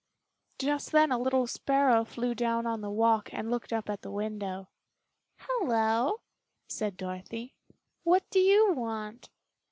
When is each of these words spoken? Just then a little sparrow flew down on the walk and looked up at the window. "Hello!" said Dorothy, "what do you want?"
Just 0.57 0.91
then 0.91 1.11
a 1.11 1.19
little 1.19 1.45
sparrow 1.45 2.03
flew 2.05 2.33
down 2.33 2.65
on 2.65 2.81
the 2.81 2.89
walk 2.89 3.31
and 3.31 3.51
looked 3.51 3.71
up 3.71 3.87
at 3.87 4.01
the 4.01 4.09
window. 4.09 4.67
"Hello!" 5.37 6.21
said 6.67 6.97
Dorothy, 6.97 7.53
"what 8.01 8.27
do 8.31 8.39
you 8.39 8.73
want?" 8.73 9.29